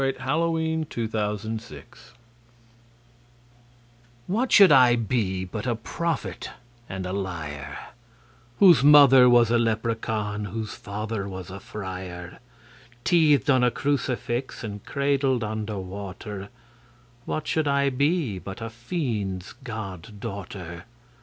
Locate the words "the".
0.01-0.13, 1.11-1.29